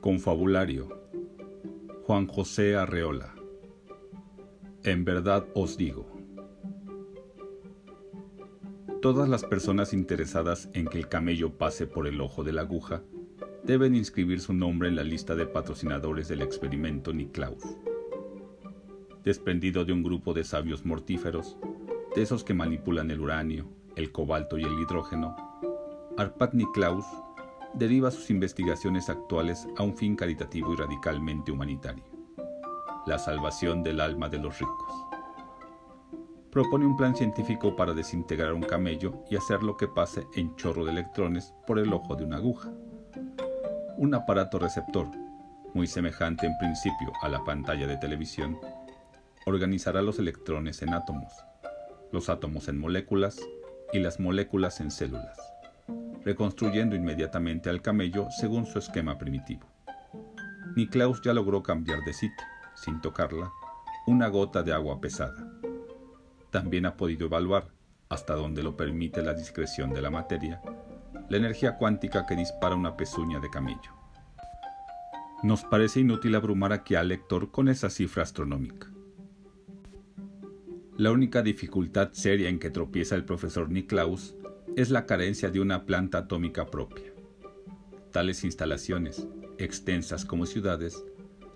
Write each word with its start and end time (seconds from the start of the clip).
Confabulario 0.00 0.88
Juan 2.04 2.26
José 2.26 2.74
Arreola 2.74 3.34
En 4.82 5.04
verdad 5.04 5.46
os 5.54 5.76
digo. 5.76 6.06
Todas 9.02 9.28
las 9.28 9.44
personas 9.44 9.92
interesadas 9.92 10.70
en 10.72 10.86
que 10.86 10.96
el 10.96 11.08
camello 11.08 11.58
pase 11.58 11.86
por 11.86 12.06
el 12.06 12.18
ojo 12.22 12.42
de 12.44 12.54
la 12.54 12.62
aguja 12.62 13.02
deben 13.62 13.94
inscribir 13.94 14.40
su 14.40 14.54
nombre 14.54 14.88
en 14.88 14.96
la 14.96 15.04
lista 15.04 15.34
de 15.34 15.44
patrocinadores 15.44 16.28
del 16.28 16.40
experimento 16.40 17.12
Niklaus. 17.12 17.62
Desprendido 19.22 19.84
de 19.84 19.92
un 19.92 20.02
grupo 20.02 20.32
de 20.32 20.44
sabios 20.44 20.86
mortíferos, 20.86 21.58
de 22.16 22.22
esos 22.22 22.42
que 22.42 22.54
manipulan 22.54 23.10
el 23.10 23.20
uranio, 23.20 23.68
el 23.96 24.12
cobalto 24.12 24.56
y 24.56 24.62
el 24.62 24.80
hidrógeno, 24.80 25.36
Arpad 26.16 26.54
Niklaus 26.54 27.04
deriva 27.74 28.10
sus 28.10 28.30
investigaciones 28.30 29.08
actuales 29.08 29.66
a 29.76 29.82
un 29.82 29.96
fin 29.96 30.16
caritativo 30.16 30.72
y 30.72 30.76
radicalmente 30.76 31.52
humanitario, 31.52 32.04
la 33.06 33.18
salvación 33.18 33.82
del 33.82 34.00
alma 34.00 34.28
de 34.28 34.38
los 34.38 34.58
ricos. 34.58 34.92
Propone 36.50 36.84
un 36.84 36.96
plan 36.96 37.14
científico 37.14 37.76
para 37.76 37.94
desintegrar 37.94 38.54
un 38.54 38.62
camello 38.62 39.22
y 39.30 39.36
hacerlo 39.36 39.76
que 39.76 39.86
pase 39.86 40.26
en 40.34 40.56
chorro 40.56 40.84
de 40.84 40.90
electrones 40.90 41.54
por 41.66 41.78
el 41.78 41.92
ojo 41.92 42.16
de 42.16 42.24
una 42.24 42.38
aguja. 42.38 42.72
Un 43.96 44.14
aparato 44.14 44.58
receptor, 44.58 45.06
muy 45.72 45.86
semejante 45.86 46.46
en 46.46 46.58
principio 46.58 47.12
a 47.22 47.28
la 47.28 47.44
pantalla 47.44 47.86
de 47.86 47.98
televisión, 47.98 48.58
organizará 49.46 50.02
los 50.02 50.18
electrones 50.18 50.82
en 50.82 50.92
átomos, 50.92 51.32
los 52.10 52.28
átomos 52.28 52.68
en 52.68 52.78
moléculas 52.78 53.40
y 53.92 54.00
las 54.00 54.18
moléculas 54.18 54.80
en 54.80 54.90
células 54.90 55.38
reconstruyendo 56.24 56.96
inmediatamente 56.96 57.70
al 57.70 57.82
camello 57.82 58.28
según 58.30 58.66
su 58.66 58.78
esquema 58.78 59.18
primitivo. 59.18 59.66
Niklaus 60.76 61.20
ya 61.22 61.32
logró 61.32 61.62
cambiar 61.62 62.04
de 62.04 62.12
sitio, 62.12 62.46
sin 62.74 63.00
tocarla, 63.00 63.50
una 64.06 64.28
gota 64.28 64.62
de 64.62 64.72
agua 64.72 65.00
pesada. 65.00 65.52
También 66.50 66.86
ha 66.86 66.96
podido 66.96 67.26
evaluar, 67.26 67.68
hasta 68.08 68.34
donde 68.34 68.62
lo 68.62 68.76
permite 68.76 69.22
la 69.22 69.34
discreción 69.34 69.92
de 69.92 70.02
la 70.02 70.10
materia, 70.10 70.60
la 71.28 71.36
energía 71.36 71.76
cuántica 71.76 72.26
que 72.26 72.36
dispara 72.36 72.74
una 72.74 72.96
pezuña 72.96 73.40
de 73.40 73.50
camello. 73.50 73.94
Nos 75.42 75.64
parece 75.64 76.00
inútil 76.00 76.34
abrumar 76.34 76.72
aquí 76.72 76.96
al 76.96 77.08
lector 77.08 77.50
con 77.50 77.68
esa 77.68 77.88
cifra 77.88 78.24
astronómica. 78.24 78.90
La 80.98 81.12
única 81.12 81.40
dificultad 81.40 82.10
seria 82.12 82.50
en 82.50 82.58
que 82.58 82.68
tropieza 82.68 83.14
el 83.14 83.24
profesor 83.24 83.70
Niklaus 83.70 84.34
es 84.76 84.90
la 84.90 85.06
carencia 85.06 85.50
de 85.50 85.60
una 85.60 85.84
planta 85.84 86.18
atómica 86.18 86.66
propia. 86.66 87.12
Tales 88.12 88.44
instalaciones, 88.44 89.26
extensas 89.58 90.24
como 90.24 90.46
ciudades, 90.46 91.04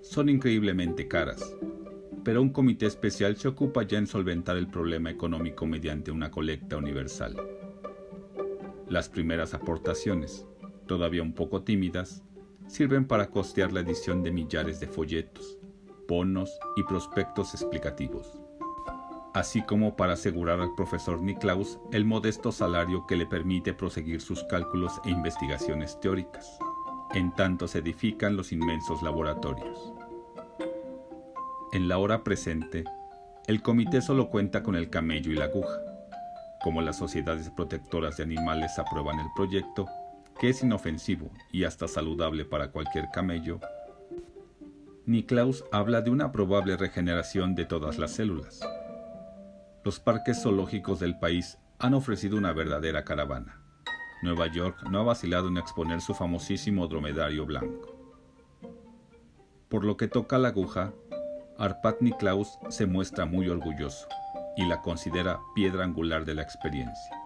son 0.02 0.28
increíblemente 0.28 1.08
caras, 1.08 1.54
pero 2.24 2.42
un 2.42 2.50
comité 2.50 2.86
especial 2.86 3.36
se 3.36 3.48
ocupa 3.48 3.82
ya 3.82 3.98
en 3.98 4.06
solventar 4.06 4.56
el 4.56 4.66
problema 4.66 5.10
económico 5.10 5.66
mediante 5.66 6.10
una 6.10 6.30
colecta 6.30 6.76
universal. 6.76 7.36
Las 8.88 9.08
primeras 9.08 9.54
aportaciones, 9.54 10.46
todavía 10.86 11.22
un 11.22 11.34
poco 11.34 11.62
tímidas, 11.62 12.22
sirven 12.66 13.06
para 13.06 13.30
costear 13.30 13.72
la 13.72 13.80
edición 13.80 14.22
de 14.22 14.32
millares 14.32 14.80
de 14.80 14.86
folletos, 14.86 15.58
bonos 16.08 16.50
y 16.76 16.82
prospectos 16.82 17.54
explicativos 17.54 18.43
así 19.34 19.62
como 19.62 19.96
para 19.96 20.12
asegurar 20.12 20.60
al 20.60 20.74
profesor 20.76 21.20
Niklaus 21.20 21.80
el 21.92 22.04
modesto 22.04 22.52
salario 22.52 23.04
que 23.06 23.16
le 23.16 23.26
permite 23.26 23.74
proseguir 23.74 24.20
sus 24.20 24.44
cálculos 24.44 25.00
e 25.04 25.10
investigaciones 25.10 25.98
teóricas, 26.00 26.56
en 27.14 27.34
tanto 27.34 27.66
se 27.66 27.80
edifican 27.80 28.36
los 28.36 28.52
inmensos 28.52 29.02
laboratorios. 29.02 29.92
En 31.72 31.88
la 31.88 31.98
hora 31.98 32.22
presente, 32.22 32.84
el 33.48 33.60
comité 33.60 34.00
solo 34.00 34.30
cuenta 34.30 34.62
con 34.62 34.76
el 34.76 34.88
camello 34.88 35.32
y 35.32 35.34
la 35.34 35.46
aguja. 35.46 35.80
Como 36.62 36.80
las 36.80 36.96
sociedades 36.96 37.50
protectoras 37.50 38.16
de 38.16 38.22
animales 38.22 38.78
aprueban 38.78 39.18
el 39.18 39.26
proyecto, 39.34 39.86
que 40.40 40.50
es 40.50 40.62
inofensivo 40.62 41.28
y 41.52 41.64
hasta 41.64 41.88
saludable 41.88 42.44
para 42.44 42.70
cualquier 42.70 43.10
camello, 43.12 43.58
Niklaus 45.06 45.64
habla 45.72 46.00
de 46.02 46.10
una 46.10 46.30
probable 46.30 46.76
regeneración 46.76 47.56
de 47.56 47.64
todas 47.66 47.98
las 47.98 48.12
células, 48.12 48.60
los 49.84 50.00
parques 50.00 50.42
zoológicos 50.42 50.98
del 50.98 51.18
país 51.18 51.58
han 51.78 51.92
ofrecido 51.92 52.38
una 52.38 52.54
verdadera 52.54 53.04
caravana. 53.04 53.60
Nueva 54.22 54.46
York 54.46 54.82
no 54.90 55.00
ha 55.00 55.02
vacilado 55.02 55.48
en 55.48 55.58
exponer 55.58 56.00
su 56.00 56.14
famosísimo 56.14 56.86
dromedario 56.88 57.44
blanco. 57.44 57.94
Por 59.68 59.84
lo 59.84 59.98
que 59.98 60.08
toca 60.08 60.38
la 60.38 60.48
aguja, 60.48 60.94
Arpad 61.58 61.96
Niklaus 62.00 62.58
se 62.70 62.86
muestra 62.86 63.26
muy 63.26 63.50
orgulloso 63.50 64.08
y 64.56 64.64
la 64.64 64.80
considera 64.80 65.40
piedra 65.54 65.84
angular 65.84 66.24
de 66.24 66.34
la 66.34 66.42
experiencia. 66.42 67.16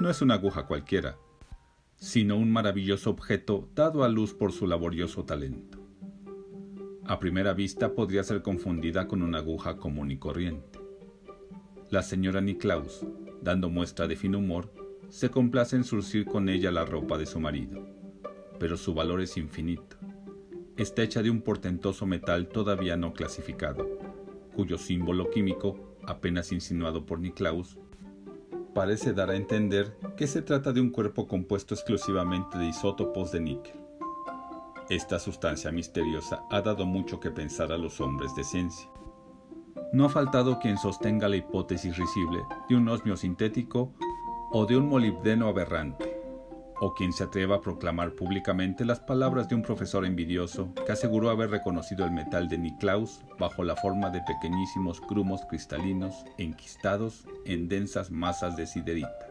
No 0.00 0.10
es 0.10 0.22
una 0.22 0.34
aguja 0.34 0.66
cualquiera, 0.66 1.18
sino 1.98 2.36
un 2.36 2.50
maravilloso 2.50 3.10
objeto 3.10 3.68
dado 3.76 4.02
a 4.02 4.08
luz 4.08 4.34
por 4.34 4.50
su 4.50 4.66
laborioso 4.66 5.24
talento. 5.24 5.78
A 7.06 7.20
primera 7.20 7.52
vista 7.52 7.94
podría 7.94 8.24
ser 8.24 8.42
confundida 8.42 9.06
con 9.06 9.22
una 9.22 9.38
aguja 9.38 9.76
común 9.76 10.10
y 10.10 10.18
corriente 10.18 10.79
la 11.90 12.02
señora 12.02 12.40
Niklaus, 12.40 13.04
dando 13.42 13.68
muestra 13.68 14.06
de 14.06 14.14
fino 14.14 14.38
humor, 14.38 14.72
se 15.08 15.28
complace 15.28 15.74
en 15.74 15.82
surcir 15.82 16.24
con 16.24 16.48
ella 16.48 16.70
la 16.70 16.84
ropa 16.84 17.18
de 17.18 17.26
su 17.26 17.40
marido. 17.40 17.84
Pero 18.60 18.76
su 18.76 18.94
valor 18.94 19.20
es 19.20 19.36
infinito. 19.36 19.96
Está 20.76 21.02
hecha 21.02 21.20
de 21.20 21.30
un 21.30 21.42
portentoso 21.42 22.06
metal 22.06 22.48
todavía 22.48 22.96
no 22.96 23.12
clasificado, 23.12 23.88
cuyo 24.54 24.78
símbolo 24.78 25.30
químico, 25.30 25.96
apenas 26.06 26.52
insinuado 26.52 27.04
por 27.04 27.18
Niklaus, 27.18 27.76
parece 28.72 29.12
dar 29.12 29.30
a 29.30 29.36
entender 29.36 29.96
que 30.16 30.28
se 30.28 30.42
trata 30.42 30.72
de 30.72 30.80
un 30.80 30.90
cuerpo 30.90 31.26
compuesto 31.26 31.74
exclusivamente 31.74 32.56
de 32.56 32.66
isótopos 32.66 33.32
de 33.32 33.40
níquel. 33.40 33.80
Esta 34.88 35.18
sustancia 35.18 35.72
misteriosa 35.72 36.44
ha 36.50 36.60
dado 36.62 36.86
mucho 36.86 37.18
que 37.18 37.32
pensar 37.32 37.72
a 37.72 37.78
los 37.78 38.00
hombres 38.00 38.34
de 38.36 38.44
ciencia 38.44 38.88
no 39.92 40.04
ha 40.04 40.08
faltado 40.08 40.58
quien 40.58 40.78
sostenga 40.78 41.28
la 41.28 41.36
hipótesis 41.36 41.96
risible 41.96 42.42
de 42.68 42.76
un 42.76 42.88
osmio 42.88 43.16
sintético 43.16 43.92
o 44.52 44.66
de 44.66 44.76
un 44.76 44.88
molibdeno 44.88 45.48
aberrante, 45.48 46.20
o 46.80 46.94
quien 46.94 47.12
se 47.12 47.24
atreva 47.24 47.56
a 47.56 47.60
proclamar 47.60 48.12
públicamente 48.12 48.84
las 48.84 49.00
palabras 49.00 49.48
de 49.48 49.54
un 49.54 49.62
profesor 49.62 50.04
envidioso 50.04 50.72
que 50.86 50.92
aseguró 50.92 51.30
haber 51.30 51.50
reconocido 51.50 52.04
el 52.04 52.10
metal 52.10 52.48
de 52.48 52.58
Niklaus 52.58 53.20
bajo 53.38 53.62
la 53.64 53.76
forma 53.76 54.10
de 54.10 54.22
pequeñísimos 54.22 55.00
grumos 55.08 55.42
cristalinos 55.48 56.24
enquistados 56.38 57.26
en 57.44 57.68
densas 57.68 58.10
masas 58.10 58.56
de 58.56 58.66
siderita. 58.66 59.28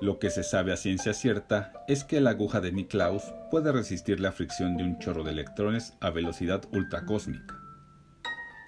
Lo 0.00 0.18
que 0.18 0.30
se 0.30 0.44
sabe 0.44 0.72
a 0.72 0.76
ciencia 0.76 1.12
cierta 1.12 1.72
es 1.88 2.04
que 2.04 2.20
la 2.20 2.30
aguja 2.30 2.60
de 2.60 2.72
Niklaus 2.72 3.24
puede 3.50 3.72
resistir 3.72 4.20
la 4.20 4.32
fricción 4.32 4.76
de 4.76 4.84
un 4.84 4.98
chorro 4.98 5.24
de 5.24 5.32
electrones 5.32 5.94
a 6.00 6.10
velocidad 6.10 6.62
ultracósmica 6.72 7.67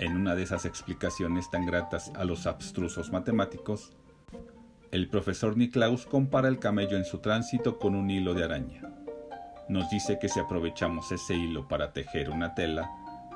en 0.00 0.16
una 0.16 0.34
de 0.34 0.42
esas 0.42 0.64
explicaciones 0.64 1.50
tan 1.50 1.66
gratas 1.66 2.10
a 2.16 2.24
los 2.24 2.46
abstrusos 2.46 3.12
matemáticos, 3.12 3.92
el 4.90 5.08
profesor 5.08 5.58
Niklaus 5.58 6.06
compara 6.06 6.48
el 6.48 6.58
camello 6.58 6.96
en 6.96 7.04
su 7.04 7.18
tránsito 7.18 7.78
con 7.78 7.94
un 7.94 8.10
hilo 8.10 8.32
de 8.32 8.44
araña. 8.44 8.90
Nos 9.68 9.90
dice 9.90 10.18
que 10.18 10.30
si 10.30 10.40
aprovechamos 10.40 11.12
ese 11.12 11.34
hilo 11.34 11.68
para 11.68 11.92
tejer 11.92 12.30
una 12.30 12.54
tela, 12.54 12.90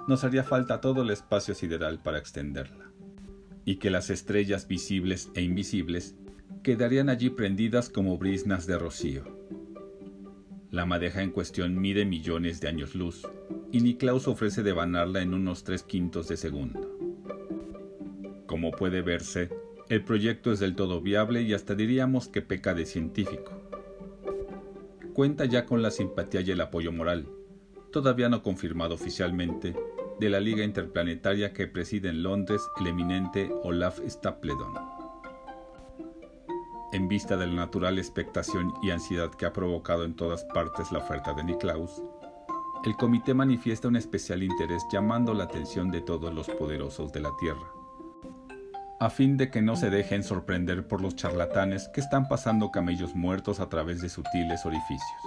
nos 0.09 0.25
haría 0.25 0.43
falta 0.43 0.81
todo 0.81 1.03
el 1.03 1.11
espacio 1.11 1.55
sideral 1.55 2.01
para 2.03 2.19
extenderla, 2.19 2.91
y 3.67 3.77
que 3.77 3.91
las 3.91 4.09
estrellas 4.09 4.67
visibles 4.67 5.31
e 5.35 5.43
invisibles 5.43 6.17
quedarían 6.63 7.11
allí 7.11 7.29
prendidas 7.29 7.91
como 7.91 8.17
brisnas 8.17 8.67
de 8.67 8.79
rocío. 8.79 9.25
La 10.71 10.87
madeja 10.87 11.23
en 11.23 11.31
cuestión 11.31 11.79
mide 11.79 12.07
millones 12.07 12.63
de 12.63 12.69
años 12.69 12.95
luz, 12.95 13.29
y 13.75 13.81
Niklaus 13.81 14.29
ofrece 14.29 14.63
devanarla 14.63 15.21
en 15.21 15.35
unos 15.35 15.65
tres 15.65 15.83
quintos 15.83 16.29
de 16.29 16.37
segundo. 16.37 16.97
Como 18.47 18.71
puede 18.71 19.03
verse, 19.03 19.51
el 19.89 20.05
proyecto 20.05 20.53
es 20.53 20.61
del 20.61 20.77
todo 20.77 21.01
viable 21.01 21.43
y 21.43 21.55
hasta 21.55 21.75
diríamos 21.75 22.29
que 22.29 22.41
peca 22.41 22.73
de 22.73 22.87
científico. 22.87 23.51
Cuenta 25.13 25.47
ya 25.47 25.67
con 25.67 25.83
la 25.83 25.91
simpatía 25.91 26.41
y 26.43 26.53
el 26.53 26.61
apoyo 26.61 26.93
moral, 26.93 27.27
todavía 27.91 28.29
no 28.29 28.45
confirmado 28.45 28.95
oficialmente, 28.95 29.75
de 30.21 30.31
la 30.31 30.39
Liga 30.39 30.63
Interplanetaria 30.63 31.53
que 31.53 31.67
preside 31.67 32.11
en 32.11 32.23
Londres 32.23 32.63
el 32.79 32.87
eminente 32.87 33.51
Olaf 33.65 33.99
Stapledon. 34.07 34.73
En 36.93 37.09
vista 37.09 37.37
de 37.37 37.49
la 37.49 37.55
natural 37.55 37.99
expectación 37.99 38.73
y 38.85 38.91
ansiedad 38.91 39.33
que 39.33 39.47
ha 39.47 39.53
provocado 39.53 40.05
en 40.05 40.15
todas 40.15 40.45
partes 40.45 40.93
la 40.93 41.01
oferta 41.01 41.33
de 41.33 41.43
Niklaus, 41.43 42.01
el 42.85 42.97
comité 42.97 43.33
manifiesta 43.33 43.89
un 43.89 43.97
especial 43.97 44.43
interés 44.43 44.85
llamando 44.93 45.33
la 45.33 45.45
atención 45.45 45.91
de 45.91 46.03
todos 46.03 46.35
los 46.35 46.49
poderosos 46.49 47.13
de 47.13 47.21
la 47.21 47.31
Tierra, 47.39 47.67
a 49.01 49.09
fin 49.09 49.37
de 49.37 49.51
que 49.51 49.63
no 49.63 49.75
se 49.75 49.91
dejen 49.91 50.23
sorprender 50.23 50.87
por 50.87 51.01
los 51.01 51.17
charlatanes 51.17 51.89
que 51.89 52.01
están 52.01 52.29
pasando 52.29 52.71
camellos 52.71 53.15
muertos 53.15 53.61
a 53.61 53.69
través 53.69 54.03
de 54.03 54.09
sutiles 54.09 54.67
orificios. 54.67 55.21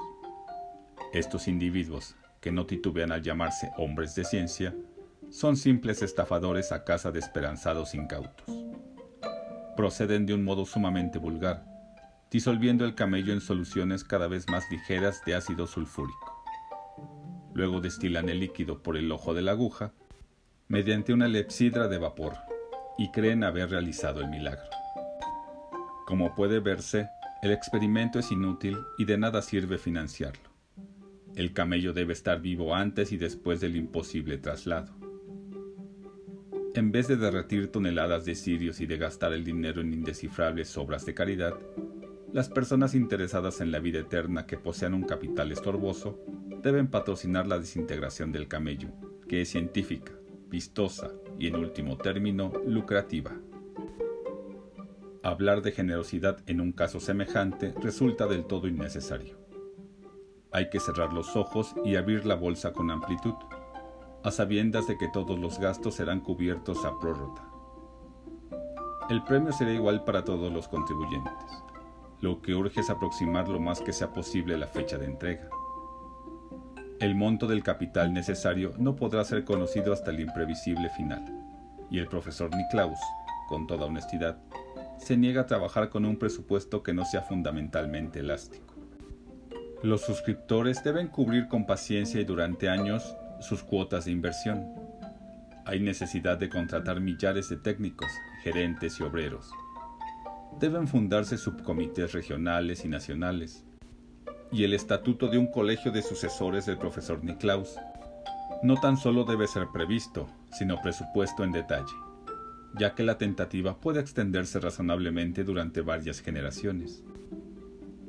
Estos 1.13 1.48
individuos, 1.48 2.15
que 2.42 2.51
no 2.51 2.65
titubean 2.65 3.12
al 3.12 3.24
llamarse 3.24 3.71
hombres 3.77 4.13
de 4.13 4.24
ciencia, 4.24 4.75
son 5.30 5.57
simples 5.57 6.01
estafadores 6.01 6.71
a 6.71 6.83
casa 6.83 7.12
de 7.12 7.19
esperanzados 7.19 7.95
incautos. 7.95 8.45
Proceden 9.75 10.25
de 10.25 10.33
un 10.33 10.44
modo 10.44 10.65
sumamente 10.65 11.18
vulgar, 11.18 11.65
disolviendo 12.30 12.86
el 12.86 12.94
camello 12.94 13.33
en 13.33 13.42
soluciones 13.42 14.04
cada 14.04 14.27
vez 14.27 14.48
más 14.48 14.63
ligeras 14.69 15.21
de 15.25 15.36
ácido 15.36 15.65
sulfúrico. 15.65 16.26
Luego 17.57 17.81
destilan 17.81 18.30
el 18.30 18.42
líquido 18.42 18.83
por 18.83 18.98
el 18.98 19.12
ojo 19.12 19.33
de 19.33 19.42
la 19.42 19.54
aguja 19.54 19.92
mediante 20.68 21.12
una 21.12 21.27
lepsidra 21.27 21.88
de 21.88 21.98
vapor 21.98 22.36
y 23.00 23.09
creen 23.09 23.44
haber 23.44 23.71
realizado 23.71 24.21
el 24.21 24.27
milagro. 24.27 24.69
Como 26.06 26.36
puede 26.36 26.59
verse, 26.59 27.09
el 27.42 27.50
experimento 27.50 28.19
es 28.19 28.31
inútil 28.31 28.77
y 29.00 29.06
de 29.06 29.18
nada 29.18 29.42
sirve 29.42 29.80
financiarlo. 29.80 30.51
El 31.36 31.51
camello 31.54 31.94
debe 31.94 32.13
estar 32.13 32.39
vivo 32.42 32.75
antes 32.75 33.12
y 33.12 33.18
después 33.18 33.59
del 33.59 33.75
imposible 33.75 34.38
traslado. 34.38 34.94
En 36.75 36.92
vez 36.92 37.07
de 37.07 37.18
derretir 37.18 37.71
toneladas 37.71 38.24
de 38.24 38.36
cirios 38.36 38.81
y 38.81 38.86
de 38.86 38.98
gastar 38.98 39.33
el 39.33 39.44
dinero 39.44 39.81
en 39.81 39.94
indescifrables 39.94 40.77
obras 40.77 41.07
de 41.07 41.15
caridad, 41.15 41.56
las 42.33 42.50
personas 42.50 42.94
interesadas 42.94 43.62
en 43.62 43.71
la 43.71 43.79
vida 43.79 44.00
eterna 44.00 44.45
que 44.45 44.57
posean 44.57 44.94
un 44.94 45.03
capital 45.03 45.51
estorboso 45.51 46.19
deben 46.62 46.88
patrocinar 46.88 47.47
la 47.47 47.57
desintegración 47.57 48.31
del 48.31 48.47
camello, 48.47 48.89
que 49.27 49.41
es 49.41 49.50
científica, 49.50 50.12
vistosa 50.50 51.12
y 51.39 51.47
en 51.47 51.56
último 51.56 51.97
término 51.97 52.51
lucrativa. 52.65 53.31
Hablar 55.24 55.62
de 55.62 55.71
generosidad 55.71 56.38
en 56.47 56.62
un 56.62 56.74
caso 56.74 57.00
semejante 57.00 57.74
resulta 57.81 58.27
del 58.27 58.45
todo 58.45 58.68
innecesario. 58.68 59.38
Hay 60.51 60.69
que 60.69 60.80
cerrar 60.80 61.13
los 61.13 61.35
ojos 61.35 61.75
y 61.85 61.95
abrir 61.95 62.25
la 62.25 62.35
bolsa 62.35 62.73
con 62.73 62.91
amplitud, 62.91 63.35
a 64.23 64.31
sabiendas 64.31 64.88
de 64.88 64.97
que 64.97 65.07
todos 65.13 65.39
los 65.39 65.59
gastos 65.59 65.95
serán 65.95 66.21
cubiertos 66.21 66.83
a 66.85 67.00
prórrota. 67.00 67.47
El 69.09 69.23
premio 69.23 69.53
será 69.53 69.71
igual 69.71 70.03
para 70.03 70.25
todos 70.25 70.51
los 70.51 70.68
contribuyentes. 70.68 71.63
Lo 72.19 72.42
que 72.42 72.56
urge 72.56 72.81
es 72.81 72.90
aproximar 72.90 73.48
lo 73.48 73.60
más 73.60 73.80
que 73.81 73.94
sea 73.94 74.12
posible 74.12 74.58
la 74.58 74.68
fecha 74.68 74.98
de 74.98 75.06
entrega. 75.06 75.50
El 77.00 77.14
monto 77.14 77.46
del 77.46 77.62
capital 77.62 78.12
necesario 78.12 78.74
no 78.80 78.96
podrá 78.96 79.24
ser 79.24 79.44
conocido 79.44 79.94
hasta 79.94 80.10
el 80.10 80.19
imprevisible 80.19 80.90
final, 80.90 81.24
y 81.92 82.00
el 82.00 82.08
profesor 82.08 82.50
Niklaus, 82.56 83.00
con 83.48 83.68
toda 83.68 83.86
honestidad, 83.86 84.40
se 84.98 85.16
niega 85.16 85.42
a 85.42 85.46
trabajar 85.46 85.90
con 85.90 86.06
un 86.06 86.18
presupuesto 86.18 86.81
que 86.81 86.94
no 86.94 87.06
sea 87.06 87.22
fundamentalmente 87.22 88.19
elástico. 88.19 88.74
Los 89.84 90.02
suscriptores 90.02 90.84
deben 90.84 91.08
cubrir 91.08 91.48
con 91.48 91.68
paciencia 91.68 92.19
y 92.19 92.25
durante 92.25 92.68
años 92.68 93.16
sus 93.40 93.62
cuotas 93.62 94.06
de 94.06 94.12
inversión. 94.12 94.66
Hay 95.66 95.80
necesidad 95.80 96.40
de 96.40 96.50
contratar 96.50 97.00
millares 97.00 97.50
de 97.50 97.58
técnicos, 97.58 98.10
gerentes 98.42 99.00
y 99.00 99.04
obreros. 99.04 99.52
Deben 100.59 100.88
fundarse 100.88 101.38
subcomités 101.38 102.13
regionales 102.13 102.83
y 102.83 102.88
nacionales, 102.88 103.63
y 104.51 104.63
el 104.63 104.74
estatuto 104.74 105.27
de 105.27 105.38
un 105.38 105.51
colegio 105.51 105.92
de 105.92 106.01
sucesores 106.01 106.65
del 106.65 106.80
profesor 106.80 107.24
Niklaus 107.24 107.75
no 108.63 108.75
tan 108.75 108.98
solo 108.98 109.24
debe 109.24 109.48
ser 109.48 109.68
previsto, 109.71 110.27
sino 110.51 110.81
presupuesto 110.81 111.44
en 111.44 111.51
detalle, 111.51 111.94
ya 112.75 112.95
que 112.95 113.04
la 113.04 113.19
tentativa 113.19 113.80
puede 113.80 114.00
extenderse 114.00 114.59
razonablemente 114.59 115.44
durante 115.44 115.81
varias 115.81 116.21
generaciones. 116.21 117.04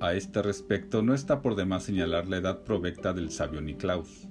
A 0.01 0.15
este 0.15 0.41
respecto 0.41 1.03
no 1.03 1.13
está 1.13 1.43
por 1.43 1.55
demás 1.55 1.83
señalar 1.83 2.29
la 2.29 2.39
edad 2.39 2.61
provecta 2.63 3.13
del 3.13 3.31
sabio 3.31 3.61
Niklaus. 3.61 4.27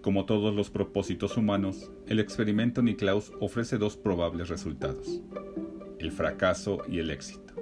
Como 0.00 0.24
todos 0.24 0.52
los 0.52 0.70
propósitos 0.70 1.36
humanos, 1.36 1.92
el 2.08 2.18
experimento 2.18 2.82
Niklaus 2.82 3.30
ofrece 3.38 3.78
dos 3.78 3.96
probables 3.96 4.48
resultados, 4.48 5.22
el 6.02 6.12
fracaso 6.12 6.82
y 6.88 6.98
el 6.98 7.10
éxito. 7.10 7.54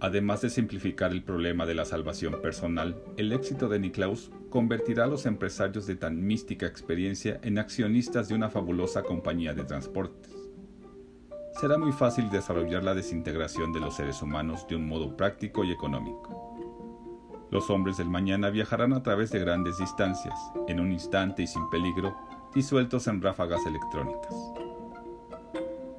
Además 0.00 0.40
de 0.40 0.50
simplificar 0.50 1.12
el 1.12 1.22
problema 1.22 1.66
de 1.66 1.74
la 1.74 1.84
salvación 1.84 2.40
personal, 2.40 3.00
el 3.16 3.32
éxito 3.32 3.68
de 3.68 3.78
Niklaus 3.78 4.30
convertirá 4.50 5.04
a 5.04 5.08
los 5.08 5.26
empresarios 5.26 5.86
de 5.86 5.96
tan 5.96 6.24
mística 6.24 6.66
experiencia 6.66 7.40
en 7.42 7.58
accionistas 7.58 8.28
de 8.28 8.34
una 8.34 8.50
fabulosa 8.50 9.02
compañía 9.02 9.54
de 9.54 9.64
transportes. 9.64 10.32
Será 11.60 11.78
muy 11.78 11.92
fácil 11.92 12.30
desarrollar 12.30 12.82
la 12.82 12.94
desintegración 12.94 13.72
de 13.72 13.80
los 13.80 13.94
seres 13.94 14.22
humanos 14.22 14.66
de 14.68 14.76
un 14.76 14.86
modo 14.88 15.16
práctico 15.16 15.64
y 15.64 15.70
económico. 15.70 16.56
Los 17.50 17.68
hombres 17.70 17.98
del 17.98 18.08
mañana 18.08 18.50
viajarán 18.50 18.94
a 18.94 19.02
través 19.02 19.30
de 19.30 19.38
grandes 19.38 19.78
distancias, 19.78 20.34
en 20.68 20.80
un 20.80 20.90
instante 20.90 21.42
y 21.42 21.46
sin 21.46 21.68
peligro, 21.68 22.16
disueltos 22.54 23.06
en 23.06 23.20
ráfagas 23.20 23.64
electrónicas. 23.66 24.61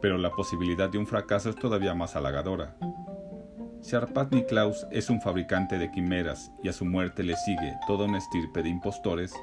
Pero 0.04 0.20
la 0.20 0.30
posibilidad 0.30 0.88
de 0.88 1.00
un 1.00 1.08
fracaso 1.08 1.50
es 1.50 1.56
todavía 1.56 1.96
más 1.96 2.16
halagadora, 2.16 2.78
si 3.84 3.98
Arpad 3.98 4.32
Niklaus 4.32 4.88
es 4.92 5.10
un 5.10 5.20
fabricante 5.20 5.78
de 5.78 5.92
quimeras 5.92 6.54
y 6.64 6.70
a 6.70 6.74
su 6.74 6.86
muerte 6.86 7.22
le 7.22 7.36
sigue 7.36 7.76
toda 7.86 8.06
una 8.06 8.18
estirpe 8.18 8.64
de 8.64 8.70
impostores, 8.70 9.34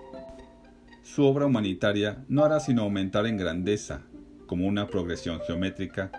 su 1.02 1.26
obra 1.26 1.44
humanitaria 1.44 2.24
no 2.26 2.42
hará 2.42 2.58
sino 2.58 2.82
aumentar 2.82 3.26
en 3.26 3.36
grandeza, 3.36 4.00
como 4.46 4.66
una 4.66 4.86
progresión 4.86 5.40
geométrica, 5.46 6.10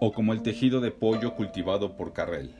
o 0.00 0.12
como 0.12 0.32
el 0.32 0.42
tejido 0.42 0.80
de 0.80 0.90
pollo 0.90 1.36
cultivado 1.36 1.96
por 1.96 2.12
Carrel. 2.12 2.56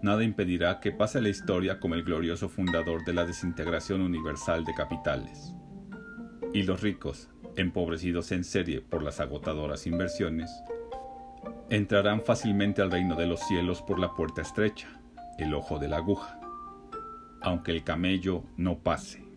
Nada 0.00 0.24
impedirá 0.24 0.80
que 0.80 0.90
pase 0.90 1.20
la 1.20 1.28
historia 1.28 1.78
como 1.78 1.94
el 1.94 2.04
glorioso 2.04 2.48
fundador 2.48 3.04
de 3.04 3.12
la 3.12 3.26
desintegración 3.26 4.00
universal 4.00 4.64
de 4.64 4.72
capitales. 4.72 5.54
Y 6.54 6.62
los 6.62 6.80
ricos, 6.80 7.28
empobrecidos 7.58 8.32
en 8.32 8.44
serie 8.44 8.80
por 8.80 9.02
las 9.02 9.20
agotadoras 9.20 9.86
inversiones, 9.86 10.50
entrarán 11.70 12.22
fácilmente 12.22 12.82
al 12.82 12.90
reino 12.90 13.14
de 13.16 13.26
los 13.26 13.40
cielos 13.40 13.82
por 13.82 13.98
la 13.98 14.14
puerta 14.14 14.42
estrecha, 14.42 14.88
el 15.38 15.54
ojo 15.54 15.78
de 15.78 15.88
la 15.88 15.98
aguja, 15.98 16.40
aunque 17.42 17.72
el 17.72 17.84
camello 17.84 18.44
no 18.56 18.78
pase. 18.78 19.27